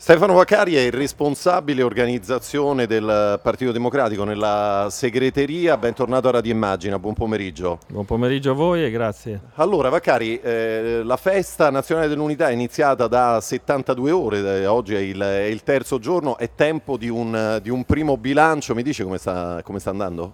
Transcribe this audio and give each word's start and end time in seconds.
Stefano 0.00 0.32
Vaccari 0.32 0.76
è 0.76 0.80
il 0.80 0.92
responsabile 0.92 1.82
organizzazione 1.82 2.86
del 2.86 3.38
Partito 3.42 3.70
Democratico 3.70 4.24
nella 4.24 4.86
segreteria. 4.88 5.76
Bentornato 5.76 6.28
a 6.28 6.30
Radio 6.30 6.50
Immagina, 6.52 6.98
buon 6.98 7.12
pomeriggio. 7.12 7.80
Buon 7.86 8.06
pomeriggio 8.06 8.52
a 8.52 8.54
voi 8.54 8.82
e 8.82 8.90
grazie. 8.90 9.38
Allora, 9.56 9.90
Vaccari, 9.90 10.40
eh, 10.40 11.02
la 11.04 11.18
festa 11.18 11.68
nazionale 11.68 12.08
dell'unità 12.08 12.48
è 12.48 12.52
iniziata 12.52 13.08
da 13.08 13.42
72 13.42 14.10
ore, 14.10 14.38
eh, 14.38 14.64
oggi 14.64 14.94
è 14.94 15.00
il, 15.00 15.20
è 15.20 15.42
il, 15.42 15.62
terzo 15.64 15.98
giorno, 15.98 16.38
è 16.38 16.48
tempo 16.54 16.96
di 16.96 17.10
un, 17.10 17.58
di 17.62 17.68
un, 17.68 17.84
primo 17.84 18.16
bilancio. 18.16 18.74
Mi 18.74 18.82
dice 18.82 19.04
come 19.04 19.18
sta, 19.18 19.60
come 19.62 19.80
sta 19.80 19.90
andando? 19.90 20.32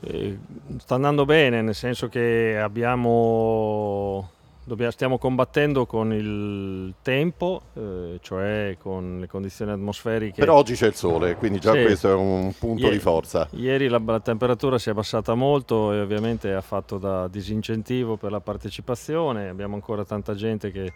Eh, 0.00 0.36
sta 0.78 0.96
andando 0.96 1.24
bene, 1.24 1.62
nel 1.62 1.76
senso 1.76 2.08
che 2.08 2.58
abbiamo 2.60 4.32
Dobbiamo, 4.66 4.90
stiamo 4.92 5.18
combattendo 5.18 5.84
con 5.84 6.12
il 6.12 6.94
tempo, 7.02 7.62
eh, 7.74 8.18
cioè 8.22 8.76
con 8.80 9.18
le 9.20 9.26
condizioni 9.26 9.72
atmosferiche. 9.72 10.40
Però 10.40 10.54
oggi 10.56 10.74
c'è 10.74 10.86
il 10.86 10.94
sole, 10.94 11.36
quindi 11.36 11.60
già 11.60 11.72
sì. 11.72 11.82
questo 11.82 12.08
è 12.08 12.14
un 12.14 12.52
punto 12.58 12.84
ieri, 12.84 12.94
di 12.96 13.00
forza. 13.00 13.46
Ieri 13.50 13.88
la, 13.88 14.00
la, 14.04 14.20
temperatura 14.20 14.78
si 14.78 14.88
è 14.88 14.92
abbassata 14.92 15.34
molto 15.34 15.92
e 15.92 16.00
ovviamente 16.00 16.54
ha 16.54 16.62
fatto 16.62 16.96
da 16.96 17.28
disincentivo 17.28 18.16
per 18.16 18.30
la 18.30 18.40
partecipazione. 18.40 19.50
Abbiamo 19.50 19.74
ancora 19.74 20.04
tanta 20.04 20.34
gente 20.34 20.70
che 20.70 20.92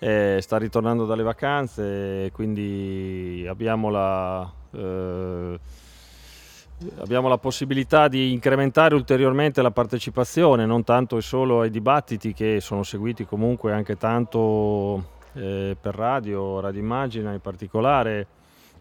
eh, 0.00 0.38
sta 0.40 0.56
ritornando 0.56 1.04
dalle 1.04 1.22
vacanze 1.22 2.30
quindi 2.32 3.46
abbiamo 3.48 3.90
la... 3.90 4.50
Eh, 4.72 5.58
abbiamo 6.98 7.28
la 7.28 7.38
possibilità 7.38 8.08
di 8.08 8.32
incrementare 8.32 8.94
ulteriormente 8.94 9.62
la 9.62 9.70
partecipazione, 9.70 10.64
non 10.64 10.84
tanto 10.84 11.16
e 11.18 11.22
solo 11.22 11.60
ai 11.60 11.70
dibattiti 11.70 12.32
che 12.32 12.60
sono 12.60 12.82
seguiti 12.82 13.26
comunque 13.26 13.72
anche 13.72 13.96
tanto 13.96 15.18
eh, 15.34 15.76
per 15.78 15.94
radio, 15.94 16.60
Radio 16.60 16.80
Immagina 16.80 17.32
in 17.32 17.40
particolare, 17.40 18.26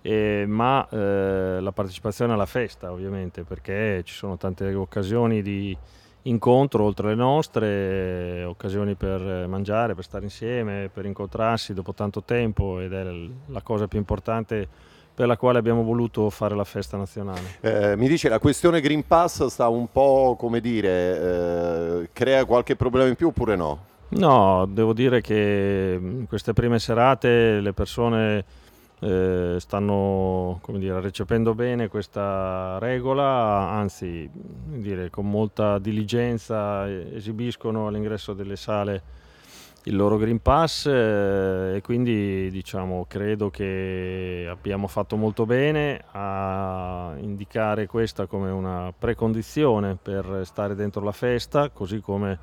eh, 0.01 0.45
ma 0.47 0.87
eh, 0.89 1.59
la 1.59 1.71
partecipazione 1.71 2.33
alla 2.33 2.45
festa 2.45 2.91
ovviamente, 2.91 3.43
perché 3.43 4.01
ci 4.05 4.13
sono 4.13 4.37
tante 4.37 4.73
occasioni 4.73 5.41
di 5.41 5.77
incontro 6.23 6.83
oltre 6.83 7.09
le 7.09 7.15
nostre, 7.15 8.43
occasioni 8.43 8.95
per 8.95 9.47
mangiare, 9.47 9.95
per 9.95 10.03
stare 10.03 10.23
insieme, 10.23 10.89
per 10.93 11.05
incontrarsi 11.05 11.73
dopo 11.73 11.93
tanto 11.93 12.23
tempo 12.23 12.79
ed 12.79 12.93
è 12.93 13.03
la 13.47 13.61
cosa 13.61 13.87
più 13.87 13.99
importante 13.99 14.67
per 15.19 15.27
la 15.27 15.35
quale 15.35 15.59
abbiamo 15.59 15.83
voluto 15.83 16.29
fare 16.29 16.55
la 16.55 16.63
festa 16.63 16.95
nazionale. 16.95 17.41
Eh, 17.59 17.97
mi 17.97 18.07
dice 18.07 18.29
la 18.29 18.39
questione 18.39 18.79
Green 18.79 19.05
Pass 19.05 19.47
sta 19.47 19.67
un 19.67 19.91
po' 19.91 20.37
come 20.39 20.61
dire, 20.61 21.19
eh, 21.19 22.09
crea 22.13 22.45
qualche 22.45 22.77
problema 22.77 23.09
in 23.09 23.15
più 23.15 23.27
oppure 23.27 23.57
no? 23.57 23.79
No, 24.11 24.65
devo 24.65 24.93
dire 24.93 25.19
che 25.19 25.99
in 26.01 26.25
queste 26.25 26.53
prime 26.53 26.79
serate 26.79 27.59
le 27.59 27.73
persone 27.73 28.45
eh, 29.01 29.57
stanno 29.59 30.61
dire, 30.67 31.01
recependo 31.01 31.53
bene 31.53 31.89
questa 31.89 32.77
regola, 32.79 33.71
anzi 33.71 34.29
dire, 34.31 35.09
con 35.09 35.29
molta 35.29 35.79
diligenza 35.79 36.89
esibiscono 36.89 37.87
all'ingresso 37.87 38.31
delle 38.31 38.55
sale 38.55 39.01
il 39.83 39.95
loro 39.95 40.17
Green 40.17 40.41
Pass 40.41 40.85
eh, 40.87 41.75
e 41.75 41.81
quindi 41.81 42.49
diciamo, 42.51 43.05
credo 43.07 43.49
che 43.49 44.45
abbiamo 44.49 44.87
fatto 44.87 45.15
molto 45.15 45.45
bene 45.45 46.03
a 46.11 47.13
indicare 47.19 47.87
questa 47.87 48.25
come 48.25 48.51
una 48.51 48.93
precondizione 48.97 49.97
per 50.01 50.41
stare 50.43 50.75
dentro 50.75 51.01
la 51.01 51.13
festa, 51.13 51.69
così 51.69 52.01
come 52.01 52.37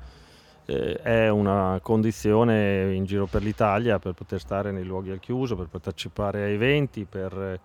eh, 0.65 0.99
è 1.01 1.29
una 1.29 1.79
condizione 1.81 2.93
in 2.93 3.05
giro 3.05 3.25
per 3.27 3.43
l'Italia 3.43 3.99
per 3.99 4.13
poter 4.13 4.39
stare 4.39 4.71
nei 4.71 4.83
luoghi 4.83 5.11
al 5.11 5.19
chiuso, 5.19 5.55
per 5.55 5.67
partecipare 5.67 6.43
a 6.43 6.47
eventi, 6.47 7.05
per 7.05 7.59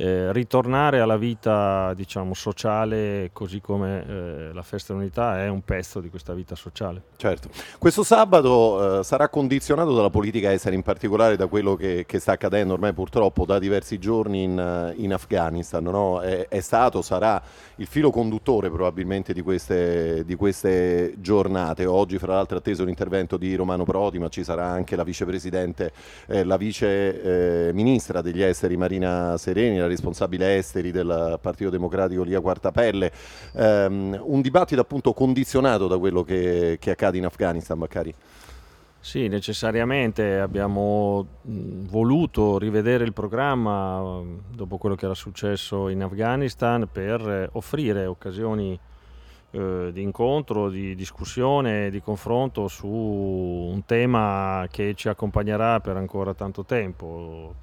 eh, 0.00 0.32
ritornare 0.32 1.00
alla 1.00 1.18
vita 1.18 1.92
diciamo, 1.92 2.32
sociale 2.32 3.28
così 3.34 3.60
come 3.60 4.06
eh, 4.06 4.50
la 4.54 4.62
festa 4.62 4.94
dell'unità 4.94 5.42
è 5.42 5.48
un 5.48 5.60
pezzo 5.60 6.00
di 6.00 6.08
questa 6.08 6.32
vita 6.32 6.54
sociale. 6.54 7.02
Certo. 7.16 7.50
Questo 7.78 8.02
sabato 8.02 9.00
eh, 9.00 9.04
sarà 9.04 9.28
condizionato 9.28 9.94
dalla 9.94 10.08
politica 10.08 10.52
estera, 10.52 10.74
in 10.74 10.82
particolare 10.82 11.36
da 11.36 11.48
quello 11.48 11.74
che, 11.74 12.04
che, 12.06 12.18
sta 12.18 12.32
accadendo 12.32 12.72
ormai 12.72 12.94
purtroppo 12.94 13.44
da 13.44 13.58
diversi 13.58 13.98
giorni 13.98 14.44
in, 14.44 14.58
eh, 14.58 14.94
in 15.02 15.12
Afghanistan. 15.12 15.84
No? 15.84 16.20
È, 16.20 16.48
è, 16.48 16.60
stato, 16.60 17.02
sarà 17.02 17.42
il 17.76 17.86
filo 17.86 18.10
conduttore 18.10 18.70
probabilmente 18.70 19.34
di 19.34 19.42
queste, 19.42 20.24
di 20.24 20.34
queste 20.34 21.12
giornate. 21.18 21.84
Oggi 21.84 22.16
fra 22.16 22.36
l'altro 22.36 22.56
atteso 22.56 22.84
l'intervento 22.84 23.36
di 23.36 23.54
Romano 23.54 23.84
Prodi, 23.84 24.18
ma 24.18 24.28
ci 24.28 24.44
sarà 24.44 24.64
anche 24.66 24.96
la 24.96 25.04
vicepresidente, 25.04 25.92
eh, 26.26 26.42
la 26.42 26.56
vice 26.56 27.68
eh, 27.68 27.72
ministra 27.74 28.22
degli 28.22 28.42
esteri 28.42 28.78
Marina 28.78 29.36
Sereni, 29.36 29.89
responsabile 29.90 30.56
esteri 30.56 30.90
del 30.90 31.38
Partito 31.40 31.70
Democratico 31.70 32.22
Lia 32.22 32.40
Quartapelle, 32.40 33.12
um, 33.52 34.18
un 34.22 34.40
dibattito 34.40 34.80
appunto 34.80 35.12
condizionato 35.12 35.86
da 35.86 35.98
quello 35.98 36.22
che, 36.22 36.78
che 36.80 36.90
accade 36.90 37.18
in 37.18 37.26
Afghanistan, 37.26 37.78
Baccari. 37.78 38.14
Sì, 39.02 39.28
necessariamente. 39.28 40.38
Abbiamo 40.38 41.26
voluto 41.42 42.58
rivedere 42.58 43.04
il 43.04 43.14
programma 43.14 44.22
dopo 44.52 44.76
quello 44.76 44.94
che 44.94 45.06
era 45.06 45.14
successo 45.14 45.88
in 45.88 46.02
Afghanistan 46.02 46.86
per 46.90 47.48
offrire 47.52 48.04
occasioni 48.04 48.78
eh, 49.52 49.90
di 49.92 50.02
incontro, 50.02 50.68
di 50.68 50.94
discussione, 50.94 51.90
di 51.90 52.00
confronto 52.02 52.68
su 52.68 52.86
un 52.86 53.82
tema 53.86 54.66
che 54.70 54.94
ci 54.94 55.08
accompagnerà 55.08 55.80
per 55.80 55.96
ancora 55.96 56.34
tanto 56.34 56.64
tempo 56.64 57.54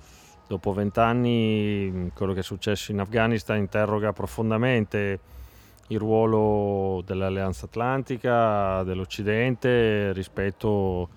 dopo 0.47 0.71
vent'anni 0.73 2.11
quello 2.13 2.33
che 2.33 2.39
è 2.39 2.43
successo 2.43 2.91
in 2.91 2.99
Afghanistan 2.99 3.57
interroga 3.57 4.13
profondamente 4.13 5.19
il 5.87 5.99
ruolo 5.99 7.01
dell'Alleanza 7.05 7.65
Atlantica, 7.65 8.83
dell'Occidente 8.83 10.11
rispetto 10.13 11.09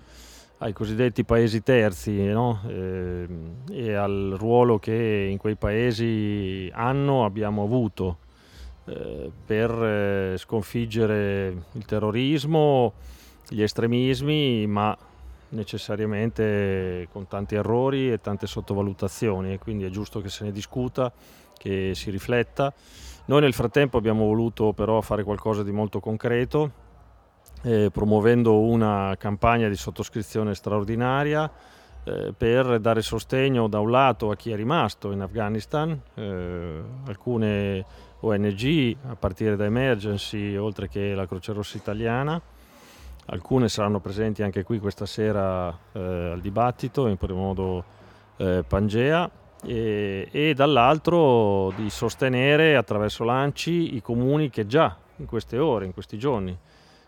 ai 0.59 0.73
cosiddetti 0.73 1.23
paesi 1.23 1.63
terzi 1.63 2.23
no? 2.25 2.61
e, 2.67 3.27
e, 3.71 3.93
al 3.93 4.35
ruolo 4.37 4.77
che 4.77 5.27
in 5.29 5.37
quei 5.37 5.55
paesi 5.55 6.69
hanno, 6.73 7.25
abbiamo 7.25 7.63
avuto 7.63 8.19
eh, 8.85 9.31
per 9.45 9.71
eh, 9.71 10.37
sconfiggere 10.37 11.63
il 11.71 11.85
terrorismo, 11.85 12.93
gli 13.49 13.61
estremismi, 13.61 14.67
ma 14.67 14.95
necessariamente 15.51 17.07
con 17.11 17.27
tanti 17.27 17.55
errori 17.55 18.11
e 18.11 18.19
tante 18.19 18.47
sottovalutazioni 18.47 19.53
e 19.53 19.57
quindi 19.59 19.85
è 19.85 19.89
giusto 19.89 20.21
che 20.21 20.29
se 20.29 20.43
ne 20.43 20.51
discuta, 20.51 21.11
che 21.57 21.93
si 21.95 22.09
rifletta. 22.09 22.73
Noi 23.25 23.41
nel 23.41 23.53
frattempo 23.53 23.97
abbiamo 23.97 24.25
voluto 24.25 24.73
però 24.73 24.99
fare 25.01 25.23
qualcosa 25.23 25.63
di 25.63 25.71
molto 25.71 25.99
concreto, 25.99 26.71
eh, 27.63 27.89
promuovendo 27.91 28.59
una 28.59 29.15
campagna 29.17 29.69
di 29.69 29.75
sottoscrizione 29.75 30.55
straordinaria 30.55 31.49
eh, 32.03 32.33
per 32.35 32.79
dare 32.79 33.01
sostegno 33.03 33.67
da 33.67 33.79
un 33.79 33.91
lato 33.91 34.31
a 34.31 34.35
chi 34.35 34.51
è 34.51 34.55
rimasto 34.55 35.11
in 35.11 35.21
Afghanistan, 35.21 35.99
eh, 36.15 36.81
alcune 37.05 37.85
ONG 38.21 38.95
a 39.07 39.15
partire 39.15 39.55
da 39.55 39.65
Emergency 39.65 40.55
oltre 40.55 40.87
che 40.87 41.13
la 41.13 41.27
Croce 41.27 41.53
Rossa 41.53 41.77
Italiana, 41.77 42.41
alcune 43.31 43.69
saranno 43.69 43.99
presenti 43.99 44.43
anche 44.43 44.63
qui 44.63 44.79
questa 44.79 45.05
sera 45.05 45.69
eh, 45.91 45.99
al 45.99 46.41
dibattito, 46.41 47.07
in 47.07 47.17
primo 47.17 47.39
modo 47.39 47.83
eh, 48.37 48.63
Pangea, 48.67 49.29
e, 49.63 50.27
e, 50.31 50.53
dall'altro 50.53 51.71
di 51.75 51.89
sostenere 51.89 52.75
attraverso 52.75 53.23
l'ANCI 53.23 53.95
i 53.95 54.01
comuni 54.01 54.49
che 54.49 54.65
già 54.65 54.97
in 55.17 55.25
queste 55.25 55.57
ore, 55.57 55.85
in 55.85 55.93
questi 55.93 56.17
giorni, 56.17 56.57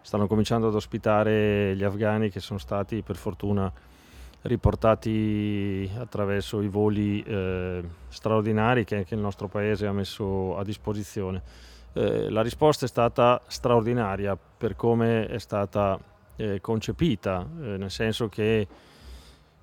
stanno 0.01 0.27
cominciando 0.27 0.67
ad 0.67 0.75
ospitare 0.75 1.75
gli 1.75 1.83
afghani 1.83 2.29
che 2.29 2.39
sono 2.39 2.59
stati 2.59 3.01
per 3.01 3.15
fortuna 3.15 3.71
riportati 4.41 5.89
attraverso 5.97 6.61
i 6.61 6.67
voli 6.67 7.21
eh, 7.23 7.81
straordinari 8.09 8.83
che, 8.83 9.03
che 9.03 9.15
il 9.15 9.21
nostro 9.21 9.47
paese 9.47 9.87
ha 9.87 9.93
messo 9.93 10.57
a 10.57 10.63
disposizione. 10.63 11.41
Eh, 11.93 12.29
la 12.29 12.41
risposta 12.41 12.85
è 12.85 12.87
stata 12.87 13.41
straordinaria 13.47 14.37
per 14.57 14.75
come 14.75 15.27
è 15.27 15.37
stata 15.37 15.99
eh, 16.35 16.61
concepita, 16.61 17.47
eh, 17.61 17.77
nel 17.77 17.91
senso 17.91 18.29
che 18.29 18.67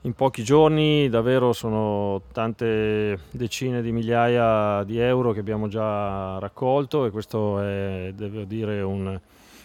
in 0.02 0.14
pochi 0.14 0.42
giorni 0.42 1.10
davvero 1.10 1.52
sono 1.52 2.22
tante 2.32 3.18
decine 3.30 3.82
di 3.82 3.92
migliaia 3.92 4.82
di 4.84 4.98
euro 4.98 5.32
che 5.32 5.40
abbiamo 5.40 5.68
già 5.68 6.38
raccolto 6.38 7.04
e 7.04 7.10
questo 7.10 7.60
è, 7.60 8.12
devo 8.14 8.44
dire, 8.44 8.80
un, 8.80 9.20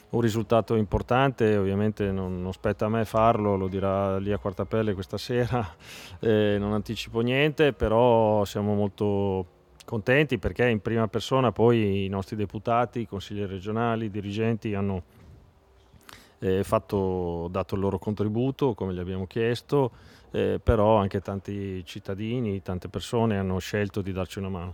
un 0.09 0.21
risultato 0.21 0.75
importante, 0.75 1.55
ovviamente 1.55 2.11
non, 2.11 2.41
non, 2.41 2.51
spetta 2.51 2.85
a 2.85 2.89
me 2.89 3.05
farlo, 3.05 3.55
lo 3.55 3.67
dirà 3.69 4.17
lì 4.17 4.33
a 4.33 4.37
Quartapelle 4.37 4.93
questa 4.93 5.17
sera, 5.17 5.65
eh, 6.19 6.57
non 6.59 6.73
anticipo 6.73 7.21
niente, 7.21 7.71
però 7.71 8.43
siamo 8.43 8.73
molto 8.73 9.53
contenti 9.85 10.37
perché 10.37 10.67
in 10.67 10.81
prima 10.81 11.07
persona 11.07 11.51
poi 11.51 12.03
i 12.05 12.09
nostri 12.09 12.35
deputati, 12.35 13.07
consiglieri 13.07 13.53
regionali, 13.53 14.09
dirigenti 14.09 14.73
hanno 14.73 15.03
eh, 16.39 16.63
fatto, 16.63 17.47
dato 17.51 17.75
il 17.75 17.81
loro 17.81 17.99
contributo 17.99 18.73
come 18.73 18.93
gli 18.93 18.99
abbiamo 18.99 19.27
chiesto, 19.27 19.91
eh, 20.31 20.59
però 20.61 20.97
anche 20.97 21.21
tanti 21.21 21.83
cittadini, 21.85 22.61
tante 22.61 22.87
persone 22.87 23.37
hanno 23.37 23.57
scelto 23.59 24.01
di 24.01 24.11
darci 24.11 24.39
una 24.39 24.49
mano. 24.49 24.73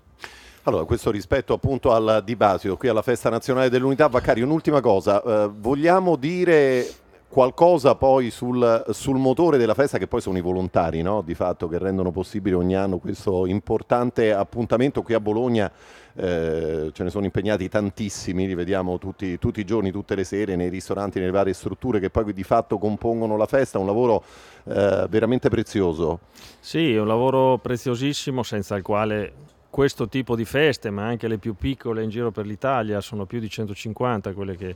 Allora, 0.64 0.86
questo 0.86 1.10
rispetto 1.10 1.54
appunto 1.54 1.92
al 1.92 2.22
dibattito 2.24 2.78
qui 2.78 2.88
alla 2.88 3.02
Festa 3.02 3.30
Nazionale 3.30 3.70
dell'Unità, 3.70 4.08
Vaccari, 4.08 4.42
un'ultima 4.42 4.80
cosa, 4.80 5.22
eh, 5.24 5.50
vogliamo 5.52 6.16
dire 6.16 6.86
qualcosa 7.32 7.96
poi 7.96 8.30
sul, 8.30 8.84
sul, 8.90 9.16
motore 9.16 9.58
della 9.58 9.74
festa 9.74 9.98
che 9.98 10.06
poi 10.06 10.20
sono 10.20 10.38
i 10.38 10.42
volontari 10.42 11.02
no? 11.02 11.22
di 11.26 11.34
fatto 11.34 11.70
che 11.70 11.78
rendono 11.78 12.12
possibile 12.12 12.58
ogni 12.58 12.76
anno 12.76 12.98
questo 12.98 13.46
importante 13.46 14.34
appuntamento. 14.34 15.02
Qui 15.02 15.14
a 15.14 15.22
Bologna 15.22 15.72
eh, 16.14 16.90
ce 16.92 17.04
ne 17.04 17.10
sono 17.10 17.24
impegnati 17.24 17.70
tantissimi 17.70 18.48
li 18.48 18.54
vediamo 18.54 18.98
tutti, 18.98 19.40
tutti, 19.40 19.62
i 19.62 19.64
giorni 19.64 19.92
tutte 19.92 20.14
le 20.16 20.26
sere 20.26 20.58
nei 20.58 20.68
ristoranti 20.68 21.20
nelle 21.20 21.32
varie 21.32 21.54
strutture 21.54 22.02
che 22.02 22.10
poi 22.10 22.34
di 22.34 22.44
fatto 22.44 22.78
compongono 22.78 23.38
la 23.38 23.46
festa. 23.46 23.80
Un 23.80 23.86
lavoro 23.86 24.24
eh, 24.66 25.08
veramente 25.10 25.48
prezioso. 25.48 26.20
Sì 26.60 26.98
un 26.98 27.08
lavoro 27.08 27.60
preziosissimo 27.60 28.44
senza 28.44 28.76
il 28.76 28.84
quale 28.84 29.34
questo 29.70 30.10
tipo 30.10 30.36
di 30.36 30.44
feste 30.44 30.90
ma 30.90 31.06
anche 31.06 31.30
le 31.30 31.38
più 31.38 31.56
piccole 31.56 32.04
in 32.04 32.10
giro 32.10 32.30
per 32.30 32.46
l'Italia 32.46 33.00
sono 33.00 33.26
più 33.26 33.40
di 33.40 33.50
150 33.50 34.34
quelle 34.34 34.58
che 34.58 34.76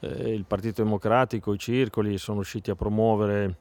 eh, 0.00 0.34
il 0.34 0.44
Partito 0.44 0.82
Democratico, 0.82 1.52
i 1.52 1.58
circoli 1.58 2.18
sono 2.18 2.38
riusciti 2.38 2.70
a 2.70 2.74
promuovere 2.74 3.56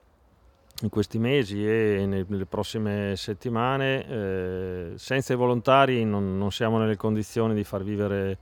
in 0.82 0.90
questi 0.90 1.20
mesi 1.20 1.66
e 1.66 2.06
nelle 2.06 2.46
prossime 2.46 3.16
settimane. 3.16 4.08
Eh, 4.08 4.92
senza 4.96 5.34
i 5.34 5.36
volontari 5.36 6.06
non, 6.06 6.38
non, 6.38 6.52
siamo 6.52 6.78
nelle 6.78 6.96
condizioni 6.96 7.54
di 7.54 7.64
far 7.64 7.84
vivere 7.84 8.38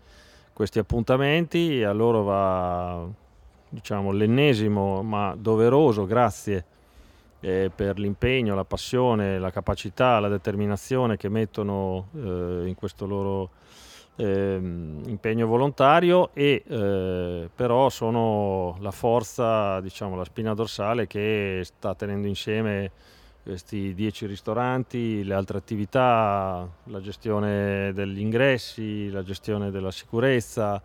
questi 0.54 0.80
appuntamenti 0.80 1.80
e 1.80 1.84
a 1.84 1.92
loro 1.92 2.24
va 2.24 3.08
diciamo, 3.70 4.12
l'ennesimo 4.12 5.04
ma 5.04 5.36
doveroso 5.38 6.06
grazie 6.06 6.66
eh, 7.40 7.72
per 7.74 8.00
l'impegno, 8.00 8.56
la 8.56 8.64
passione, 8.64 9.40
la 9.40 9.52
capacità, 9.52 10.20
la 10.20 10.30
determinazione 10.30 11.18
che 11.18 11.30
mettono 11.30 12.08
eh, 12.16 12.64
in 12.66 12.76
questo 12.76 13.06
loro 13.06 13.50
ehm, 14.18 15.04
impegno 15.08 15.48
volontario 15.48 16.32
e 16.34 16.64
eh, 16.68 17.50
però 17.54 17.90
sono 17.90 18.78
la 18.82 18.92
forza, 18.92 19.80
diciamo 19.80 20.16
la 20.16 20.26
spina 20.26 20.54
dorsale 20.54 21.08
che 21.08 21.62
sta 21.64 21.96
tenendo 21.96 22.28
insieme 22.28 22.92
questi 23.44 23.94
dieci 23.94 24.26
ristoranti, 24.26 25.24
le 25.24 25.34
altre 25.34 25.58
attività, 25.58 26.68
la 26.84 27.00
gestione 27.00 27.94
degli 27.94 28.20
ingressi, 28.20 29.10
la 29.10 29.24
gestione 29.24 29.72
della 29.72 29.92
sicurezza, 29.92 30.82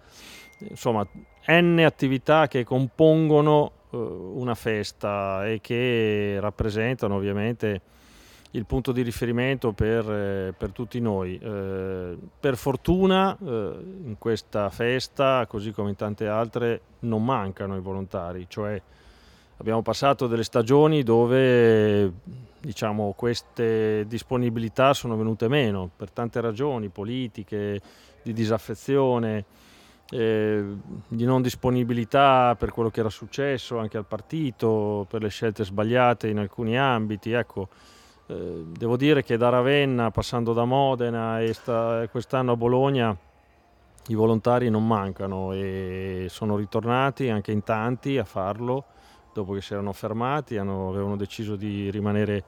insomma 0.58 1.04
n 1.48 1.82
attività 1.84 2.46
che 2.46 2.62
compongono 2.62 3.72
eh, 3.90 3.96
una 3.96 4.54
festa 4.54 5.44
e 5.48 5.60
che 5.60 6.36
rappresentano 6.38 7.16
ovviamente 7.16 7.80
il 8.54 8.66
punto 8.66 8.92
di 8.92 9.02
riferimento 9.02 9.72
per, 9.72 10.10
eh, 10.10 10.54
per 10.56 10.70
tutti 10.72 11.00
noi. 11.00 11.38
Eh, 11.42 12.16
per 12.38 12.56
fortuna 12.56 13.36
eh, 13.36 13.46
in 14.04 14.16
questa 14.18 14.68
festa, 14.70 15.46
così 15.46 15.72
come 15.72 15.90
in 15.90 15.96
tante 15.96 16.26
altre, 16.26 16.80
non 17.00 17.24
mancano 17.24 17.76
i 17.76 17.80
volontari, 17.80 18.46
cioè 18.48 18.80
abbiamo 19.56 19.82
passato 19.82 20.26
delle 20.26 20.44
stagioni 20.44 21.02
dove 21.02 22.12
diciamo, 22.60 23.12
queste 23.16 24.04
disponibilità 24.06 24.92
sono 24.92 25.16
venute 25.16 25.48
meno 25.48 25.90
per 25.94 26.10
tante 26.10 26.40
ragioni 26.40 26.88
politiche, 26.88 27.80
di 28.22 28.32
disaffezione. 28.32 29.44
Eh, 30.12 30.62
di 31.08 31.24
non 31.24 31.40
disponibilità 31.40 32.54
per 32.58 32.70
quello 32.70 32.90
che 32.90 33.00
era 33.00 33.08
successo 33.08 33.78
anche 33.78 33.96
al 33.96 34.04
partito, 34.04 35.06
per 35.08 35.22
le 35.22 35.30
scelte 35.30 35.64
sbagliate 35.64 36.28
in 36.28 36.38
alcuni 36.38 36.78
ambiti. 36.78 37.32
Ecco, 37.32 37.68
eh, 38.32 38.64
devo 38.66 38.96
dire 38.96 39.22
che 39.22 39.36
da 39.36 39.50
Ravenna, 39.50 40.10
passando 40.10 40.52
da 40.52 40.64
Modena 40.64 41.40
e 41.40 41.52
sta, 41.52 42.06
quest'anno 42.10 42.52
a 42.52 42.56
Bologna, 42.56 43.16
i 44.08 44.14
volontari 44.14 44.70
non 44.70 44.86
mancano 44.86 45.52
e 45.52 46.26
sono 46.28 46.56
ritornati 46.56 47.28
anche 47.28 47.52
in 47.52 47.62
tanti 47.62 48.18
a 48.18 48.24
farlo 48.24 48.84
dopo 49.32 49.52
che 49.52 49.60
si 49.60 49.72
erano 49.72 49.92
fermati, 49.92 50.56
hanno, 50.56 50.88
avevano 50.88 51.16
deciso 51.16 51.56
di 51.56 51.90
rimanere 51.90 52.44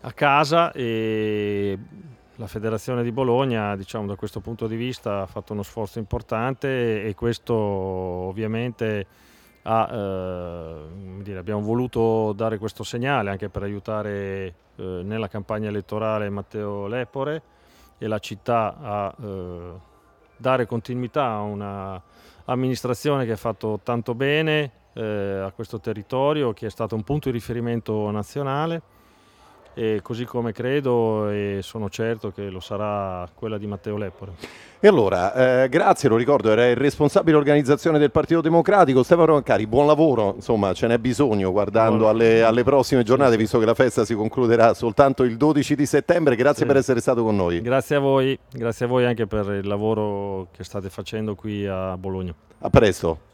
a 0.00 0.12
casa 0.12 0.72
e 0.72 1.78
la 2.36 2.46
federazione 2.46 3.02
di 3.02 3.12
Bologna 3.12 3.76
diciamo, 3.76 4.06
da 4.06 4.16
questo 4.16 4.40
punto 4.40 4.66
di 4.66 4.76
vista 4.76 5.22
ha 5.22 5.26
fatto 5.26 5.52
uno 5.52 5.62
sforzo 5.62 5.98
importante 5.98 7.04
e 7.04 7.14
questo 7.14 7.54
ovviamente 7.54 9.06
ha, 9.62 9.88
eh, 9.92 11.22
dire, 11.22 11.38
abbiamo 11.38 11.60
voluto 11.60 12.32
dare 12.32 12.58
questo 12.58 12.82
segnale 12.82 13.30
anche 13.30 13.48
per 13.48 13.62
aiutare 13.62 14.54
eh, 14.76 15.00
nella 15.04 15.28
campagna 15.28 15.68
elettorale 15.68 16.28
Matteo 16.30 16.86
Lepore 16.86 17.42
e 17.98 18.06
la 18.06 18.18
città 18.18 18.76
a 18.80 19.14
eh, 19.22 19.72
dare 20.36 20.66
continuità 20.66 21.26
a 21.26 21.40
un'amministrazione 21.42 23.24
che 23.24 23.32
ha 23.32 23.36
fatto 23.36 23.80
tanto 23.82 24.14
bene 24.14 24.80
a 24.94 25.50
questo 25.54 25.80
territorio, 25.80 26.52
che 26.52 26.66
è 26.66 26.70
stato 26.70 26.94
un 26.94 27.02
punto 27.02 27.30
di 27.30 27.34
riferimento 27.34 28.10
nazionale 28.10 28.82
e 29.74 30.00
così 30.02 30.24
come 30.24 30.52
credo 30.52 31.28
e 31.28 31.60
sono 31.62 31.88
certo 31.88 32.30
che 32.30 32.50
lo 32.50 32.60
sarà 32.60 33.28
quella 33.34 33.58
di 33.58 33.66
Matteo 33.66 33.96
Lepore. 33.96 34.32
E 34.84 34.88
allora, 34.88 35.62
eh, 35.62 35.68
grazie, 35.68 36.08
lo 36.08 36.16
ricordo, 36.16 36.50
era 36.50 36.68
il 36.68 36.76
responsabile 36.76 37.36
organizzazione 37.36 38.00
del 38.00 38.10
Partito 38.10 38.40
Democratico, 38.40 39.04
Stefano 39.04 39.26
Roncari, 39.26 39.66
buon 39.68 39.86
lavoro, 39.86 40.32
insomma 40.34 40.72
ce 40.72 40.88
n'è 40.88 40.98
bisogno 40.98 41.52
guardando 41.52 42.08
alle, 42.08 42.42
alle, 42.42 42.64
prossime 42.64 43.04
giornate, 43.04 43.36
visto 43.36 43.60
che 43.60 43.64
la 43.64 43.74
festa 43.74 44.04
si 44.04 44.14
concluderà 44.14 44.74
soltanto 44.74 45.22
il 45.22 45.36
12 45.36 45.76
di 45.76 45.86
settembre, 45.86 46.34
grazie 46.34 46.62
sì. 46.62 46.66
per 46.66 46.76
essere 46.76 47.00
stato 47.00 47.22
con 47.22 47.36
noi. 47.36 47.60
Grazie 47.60 47.96
a 47.96 48.00
voi, 48.00 48.36
grazie 48.50 48.86
a 48.86 48.88
voi 48.88 49.04
anche 49.04 49.28
per 49.28 49.46
il 49.52 49.68
lavoro 49.68 50.48
che 50.50 50.64
state 50.64 50.90
facendo 50.90 51.36
qui 51.36 51.64
a 51.64 51.96
Bologna. 51.96 52.34
A 52.58 52.68
presto. 52.68 53.30